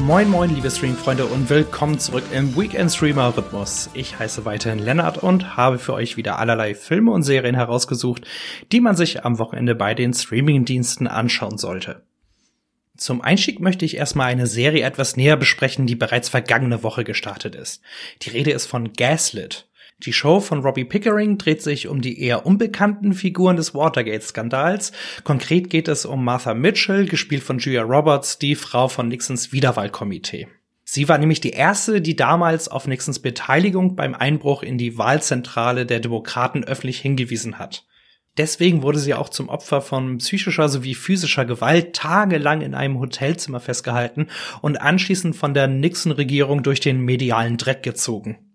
[0.00, 3.90] Moin moin liebe Streamfreunde und willkommen zurück im Weekend Streamer Rhythmus.
[3.94, 8.26] Ich heiße weiterhin Lennart und habe für euch wieder allerlei Filme und Serien herausgesucht,
[8.72, 12.02] die man sich am Wochenende bei den Streamingdiensten anschauen sollte.
[12.96, 17.54] Zum Einstieg möchte ich erstmal eine Serie etwas näher besprechen, die bereits vergangene Woche gestartet
[17.54, 17.82] ist.
[18.22, 19.66] Die Rede ist von Gaslit.
[20.00, 24.92] Die Show von Robbie Pickering dreht sich um die eher unbekannten Figuren des Watergate-Skandals.
[25.24, 30.48] Konkret geht es um Martha Mitchell, gespielt von Julia Roberts, die Frau von Nixons Wiederwahlkomitee.
[30.84, 35.86] Sie war nämlich die erste, die damals auf Nixons Beteiligung beim Einbruch in die Wahlzentrale
[35.86, 37.86] der Demokraten öffentlich hingewiesen hat.
[38.36, 43.60] Deswegen wurde sie auch zum Opfer von psychischer sowie physischer Gewalt tagelang in einem Hotelzimmer
[43.60, 44.28] festgehalten
[44.60, 48.45] und anschließend von der Nixon-Regierung durch den medialen Dreck gezogen.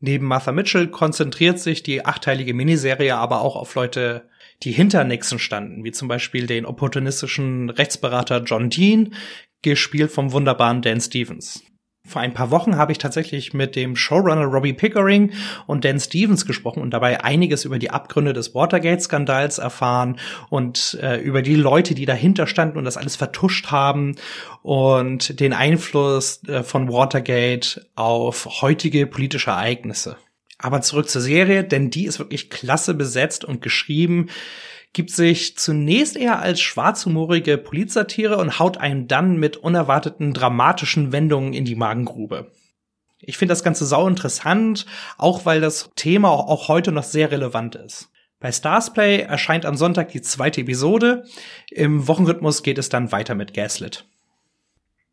[0.00, 4.28] Neben Martha Mitchell konzentriert sich die achteilige Miniserie aber auch auf Leute,
[4.62, 9.14] die hinter Nixon standen, wie zum Beispiel den opportunistischen Rechtsberater John Dean,
[9.62, 11.64] gespielt vom wunderbaren Dan Stevens.
[12.08, 15.32] Vor ein paar Wochen habe ich tatsächlich mit dem Showrunner Robbie Pickering
[15.66, 21.18] und Dan Stevens gesprochen und dabei einiges über die Abgründe des Watergate-Skandals erfahren und äh,
[21.18, 24.16] über die Leute, die dahinter standen und das alles vertuscht haben
[24.62, 30.16] und den Einfluss äh, von Watergate auf heutige politische Ereignisse.
[30.56, 34.28] Aber zurück zur Serie, denn die ist wirklich klasse besetzt und geschrieben
[34.92, 41.52] gibt sich zunächst eher als schwarzhumorige Polizsatire und haut einen dann mit unerwarteten dramatischen Wendungen
[41.52, 42.50] in die Magengrube.
[43.20, 47.74] Ich finde das Ganze sau interessant, auch weil das Thema auch heute noch sehr relevant
[47.74, 48.10] ist.
[48.40, 51.24] Bei Starsplay erscheint am Sonntag die zweite Episode.
[51.70, 54.06] Im Wochenrhythmus geht es dann weiter mit Gaslit.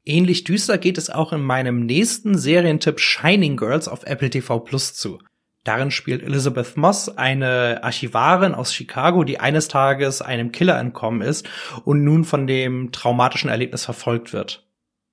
[0.05, 4.93] Ähnlich düster geht es auch in meinem nächsten Serientipp Shining Girls auf Apple TV Plus
[4.93, 5.17] zu.
[5.65, 11.49] Darin spielt Elizabeth Moss eine Archivarin aus Chicago, die eines Tages einem Killer entkommen ist
[11.83, 14.63] und nun von dem traumatischen Erlebnis verfolgt wird.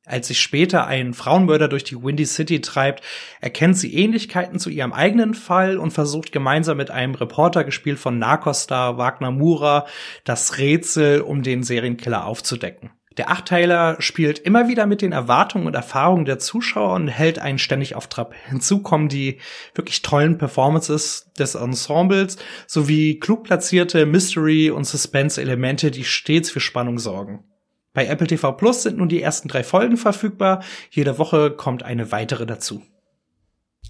[0.04, 3.02] Als sich später ein Frauenmörder durch die Windy City treibt,
[3.40, 8.18] erkennt sie Ähnlichkeiten zu ihrem eigenen Fall und versucht gemeinsam mit einem Reporter, gespielt von
[8.18, 9.86] Narcos-Star Wagner Mura,
[10.24, 12.90] das Rätsel um den Serienkiller aufzudecken.
[13.18, 17.58] Der Achtteiler spielt immer wieder mit den Erwartungen und Erfahrungen der Zuschauer und hält einen
[17.58, 18.34] ständig auf Trab.
[18.48, 19.38] Hinzu kommen die
[19.74, 26.98] wirklich tollen Performances des Ensembles sowie klug platzierte Mystery- und Suspense-Elemente, die stets für Spannung
[26.98, 27.44] sorgen.
[27.92, 30.62] Bei Apple TV Plus sind nun die ersten drei Folgen verfügbar.
[30.90, 32.82] Jede Woche kommt eine weitere dazu.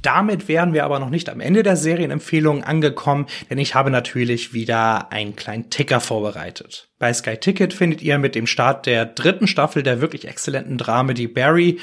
[0.01, 4.53] Damit wären wir aber noch nicht am Ende der Serienempfehlungen angekommen, denn ich habe natürlich
[4.53, 6.89] wieder einen kleinen Ticker vorbereitet.
[6.99, 11.29] Bei Sky Ticket findet ihr mit dem Start der dritten Staffel der wirklich exzellenten Dramedy
[11.29, 11.79] Barry,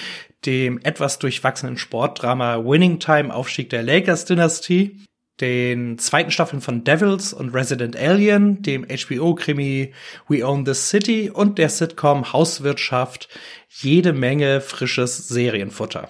[0.45, 4.99] dem etwas durchwachsenen Sportdrama Winning Time Aufstieg der Lakers Dynastie,
[5.39, 9.93] den zweiten Staffeln von Devils und Resident Alien, dem HBO-Krimi
[10.27, 13.29] We Own This City und der Sitcom Hauswirtschaft
[13.69, 16.09] jede Menge frisches Serienfutter.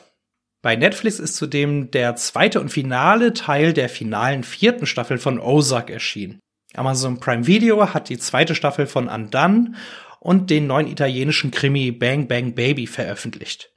[0.61, 5.89] Bei Netflix ist zudem der zweite und finale Teil der finalen vierten Staffel von Ozark
[5.89, 6.39] erschienen.
[6.75, 9.73] Amazon Prime Video hat die zweite Staffel von Undone
[10.19, 13.71] und den neuen italienischen Krimi Bang Bang Baby veröffentlicht.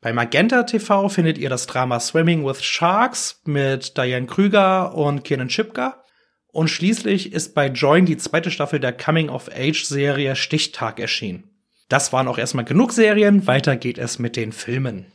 [0.00, 5.48] Bei Magenta TV findet ihr das Drama Swimming with Sharks mit Diane Krüger und Kenan
[5.48, 6.02] Chipka.
[6.48, 11.50] Und schließlich ist bei Join die zweite Staffel der Coming-of-Age-Serie Stichtag erschienen.
[11.88, 15.13] Das waren auch erstmal genug Serien, weiter geht es mit den Filmen.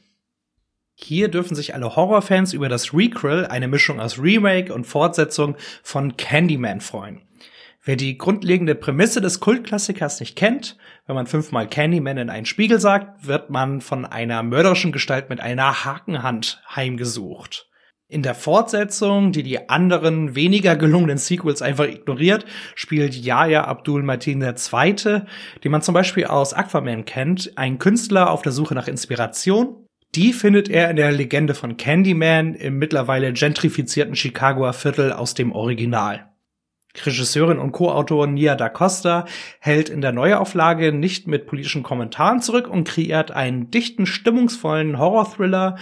[1.01, 6.17] Hier dürfen sich alle Horrorfans über das Requel, eine Mischung aus Remake und Fortsetzung von
[6.17, 7.21] Candyman freuen.
[7.83, 10.77] Wer die grundlegende Prämisse des Kultklassikers nicht kennt,
[11.07, 15.39] wenn man fünfmal Candyman in einen Spiegel sagt, wird man von einer mörderischen Gestalt mit
[15.39, 17.69] einer Hakenhand heimgesucht.
[18.09, 22.45] In der Fortsetzung, die die anderen weniger gelungenen Sequels einfach ignoriert,
[22.75, 25.21] spielt Yahya Abdul Mateen II.,
[25.63, 29.85] den man zum Beispiel aus Aquaman kennt, ein Künstler auf der Suche nach Inspiration
[30.15, 35.51] die findet er in der Legende von Candyman im mittlerweile gentrifizierten Chicagoer Viertel aus dem
[35.51, 36.29] Original.
[37.05, 39.25] Regisseurin und Co-Autorin Nia da Costa
[39.59, 45.77] hält in der Neuauflage nicht mit politischen Kommentaren zurück und kreiert einen dichten, stimmungsvollen Horror-Thriller,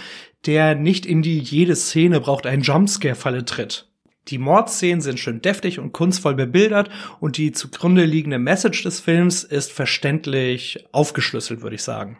[0.46, 3.88] der nicht in die jede Szene braucht einen Jumpscare-Falle tritt.
[4.28, 9.42] Die Mordszenen sind schön deftig und kunstvoll bebildert und die zugrunde liegende Message des Films
[9.42, 12.18] ist verständlich aufgeschlüsselt, würde ich sagen.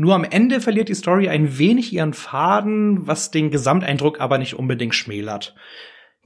[0.00, 4.54] Nur am Ende verliert die Story ein wenig ihren Faden, was den Gesamteindruck aber nicht
[4.54, 5.54] unbedingt schmälert.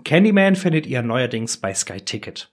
[0.05, 2.53] Candyman findet ihr neuerdings bei Sky Ticket.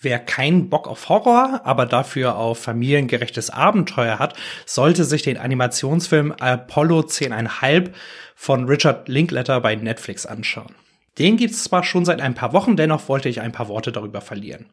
[0.00, 6.32] Wer keinen Bock auf Horror, aber dafür auf familiengerechtes Abenteuer hat, sollte sich den Animationsfilm
[6.38, 7.90] Apollo 10,5
[8.36, 10.76] von Richard Linkletter bei Netflix anschauen.
[11.18, 14.20] Den gibt's zwar schon seit ein paar Wochen, dennoch wollte ich ein paar Worte darüber
[14.20, 14.66] verlieren.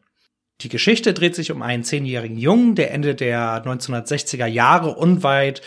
[0.62, 5.60] Die Geschichte dreht sich um einen zehnjährigen Jungen, der Ende der 1960er Jahre unweit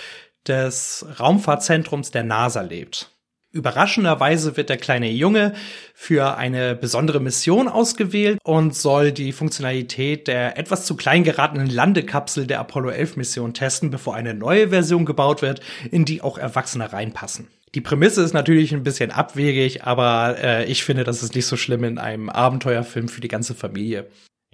[0.47, 3.11] des Raumfahrtzentrums der NASA lebt.
[3.51, 5.53] Überraschenderweise wird der kleine Junge
[5.93, 12.47] für eine besondere Mission ausgewählt und soll die Funktionalität der etwas zu klein geratenen Landekapsel
[12.47, 16.91] der Apollo 11 Mission testen, bevor eine neue Version gebaut wird, in die auch Erwachsene
[16.91, 17.47] reinpassen.
[17.75, 21.57] Die Prämisse ist natürlich ein bisschen abwegig, aber äh, ich finde, das ist nicht so
[21.57, 24.07] schlimm in einem Abenteuerfilm für die ganze Familie.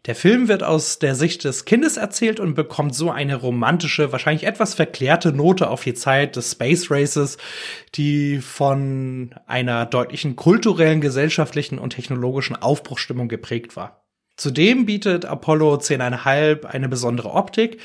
[0.08, 4.48] Der Film wird aus der Sicht des Kindes erzählt und bekommt so eine romantische, wahrscheinlich
[4.48, 7.38] etwas verklärte Note auf die Zeit des Space Races,
[7.94, 14.04] die von einer deutlichen kulturellen, gesellschaftlichen und technologischen Aufbruchstimmung geprägt war.
[14.38, 17.80] Zudem bietet Apollo 10,5 eine besondere Optik.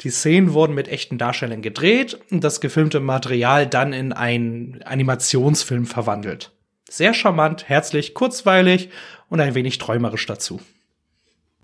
[0.00, 5.86] Die Szenen wurden mit echten Darstellern gedreht und das gefilmte Material dann in einen Animationsfilm
[5.86, 6.50] verwandelt.
[6.88, 8.88] Sehr charmant, herzlich, kurzweilig
[9.28, 10.60] und ein wenig träumerisch dazu.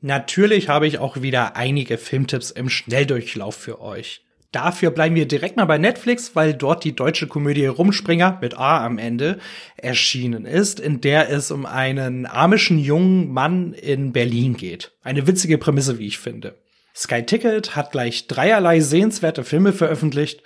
[0.07, 4.25] Natürlich habe ich auch wieder einige Filmtipps im Schnelldurchlauf für euch.
[4.53, 8.87] Dafür bleiben wir direkt mal bei Netflix, weil dort die deutsche Komödie Rumspringer mit A
[8.87, 9.41] am Ende
[9.77, 14.93] erschienen ist, in der es um einen amischen jungen Mann in Berlin geht.
[15.03, 16.55] Eine witzige Prämisse, wie ich finde.
[16.95, 20.41] Sky Ticket hat gleich dreierlei sehenswerte Filme veröffentlicht.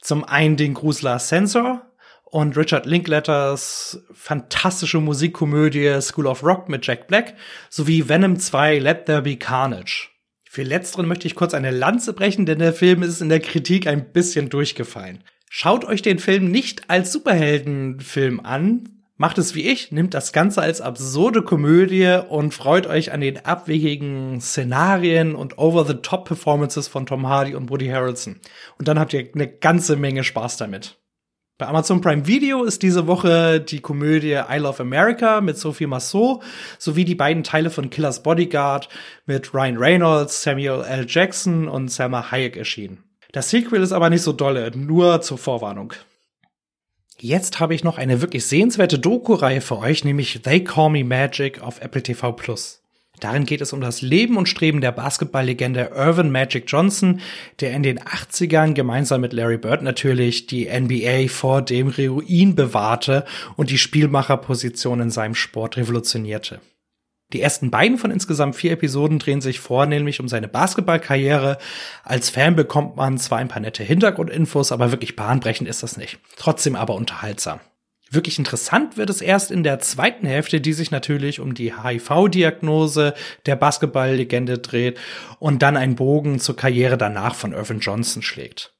[0.00, 1.86] Zum einen den Grusler Sensor,
[2.34, 7.34] und Richard Linkletters fantastische Musikkomödie School of Rock mit Jack Black
[7.70, 10.08] sowie Venom 2 Let There Be Carnage.
[10.50, 13.86] Für letzteren möchte ich kurz eine Lanze brechen, denn der Film ist in der Kritik
[13.86, 15.22] ein bisschen durchgefallen.
[15.48, 20.60] Schaut euch den Film nicht als Superheldenfilm an, macht es wie ich, nimmt das Ganze
[20.60, 27.54] als absurde Komödie und freut euch an den abwegigen Szenarien und over-the-top-Performances von Tom Hardy
[27.54, 28.40] und Woody Harrelson.
[28.76, 30.98] Und dann habt ihr eine ganze Menge Spaß damit.
[31.56, 36.42] Bei Amazon Prime Video ist diese Woche die Komödie I Love America mit Sophie Massot
[36.80, 38.88] sowie die beiden Teile von Killers Bodyguard
[39.26, 41.06] mit Ryan Reynolds, Samuel L.
[41.08, 43.04] Jackson und Selma Hayek erschienen.
[43.30, 45.92] Das Sequel ist aber nicht so dolle, nur zur Vorwarnung.
[47.20, 51.62] Jetzt habe ich noch eine wirklich sehenswerte Doku-Reihe für euch, nämlich They Call Me Magic
[51.62, 52.83] auf Apple TV Plus.
[53.20, 57.20] Darin geht es um das Leben und Streben der Basketballlegende Irvin Magic Johnson,
[57.60, 63.24] der in den 80ern gemeinsam mit Larry Bird natürlich die NBA vor dem Ruin bewahrte
[63.56, 66.60] und die Spielmacherposition in seinem Sport revolutionierte.
[67.32, 71.58] Die ersten beiden von insgesamt vier Episoden drehen sich vornehmlich um seine Basketballkarriere.
[72.04, 76.18] Als Fan bekommt man zwar ein paar nette Hintergrundinfos, aber wirklich bahnbrechend ist das nicht.
[76.36, 77.60] Trotzdem aber unterhaltsam.
[78.14, 83.14] Wirklich interessant wird es erst in der zweiten Hälfte, die sich natürlich um die HIV-Diagnose
[83.46, 84.98] der Basketball-Legende dreht
[85.40, 88.72] und dann einen Bogen zur Karriere danach von Irvin Johnson schlägt.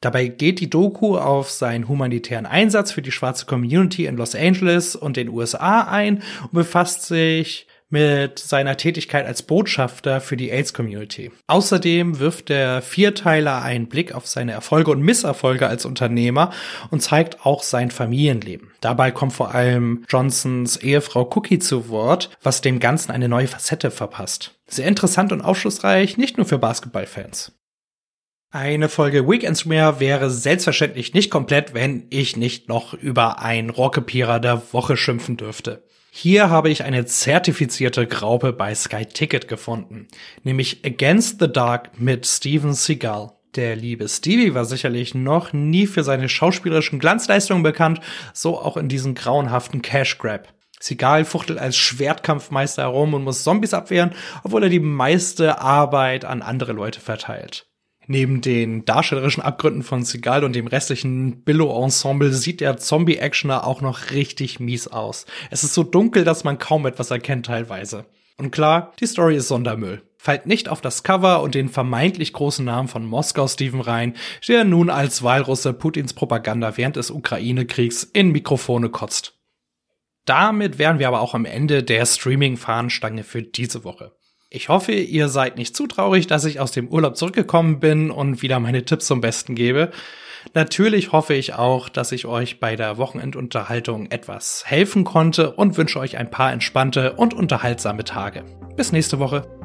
[0.00, 4.94] Dabei geht die Doku auf seinen humanitären Einsatz für die schwarze Community in Los Angeles
[4.94, 11.30] und den USA ein und befasst sich mit seiner Tätigkeit als Botschafter für die AIDS-Community.
[11.46, 16.52] Außerdem wirft der Vierteiler einen Blick auf seine Erfolge und Misserfolge als Unternehmer
[16.90, 18.72] und zeigt auch sein Familienleben.
[18.80, 23.90] Dabei kommt vor allem Johnsons Ehefrau Cookie zu Wort, was dem Ganzen eine neue Facette
[23.90, 24.54] verpasst.
[24.66, 27.52] Sehr interessant und aufschlussreich, nicht nur für Basketballfans.
[28.50, 34.40] Eine Folge Weekends mehr wäre selbstverständlich nicht komplett, wenn ich nicht noch über ein Rockepierer
[34.40, 35.84] der Woche schimpfen dürfte.
[36.20, 40.08] Hier habe ich eine zertifizierte Graupe bei Sky Ticket gefunden,
[40.42, 43.34] nämlich Against the Dark mit Steven Seagal.
[43.54, 48.00] Der liebe Stevie war sicherlich noch nie für seine schauspielerischen Glanzleistungen bekannt,
[48.34, 50.52] so auch in diesem grauenhaften Cash Grab.
[50.80, 54.10] Seagal fuchtelt als Schwertkampfmeister herum und muss Zombies abwehren,
[54.42, 57.67] obwohl er die meiste Arbeit an andere Leute verteilt.
[58.10, 64.12] Neben den darstellerischen Abgründen von Seagal und dem restlichen Billo-Ensemble sieht der Zombie-Actioner auch noch
[64.12, 65.26] richtig mies aus.
[65.50, 68.06] Es ist so dunkel, dass man kaum etwas erkennt teilweise.
[68.38, 70.00] Und klar, die Story ist Sondermüll.
[70.16, 74.14] Fallt nicht auf das Cover und den vermeintlich großen Namen von Moskau Steven rein,
[74.48, 79.34] der nun als Walrusse Putins Propaganda während des Ukraine-Kriegs in Mikrofone kotzt.
[80.24, 84.12] Damit wären wir aber auch am Ende der Streaming-Fahnenstange für diese Woche.
[84.50, 88.40] Ich hoffe, ihr seid nicht zu traurig, dass ich aus dem Urlaub zurückgekommen bin und
[88.40, 89.90] wieder meine Tipps zum Besten gebe.
[90.54, 96.00] Natürlich hoffe ich auch, dass ich euch bei der Wochenendunterhaltung etwas helfen konnte und wünsche
[96.00, 98.44] euch ein paar entspannte und unterhaltsame Tage.
[98.74, 99.57] Bis nächste Woche.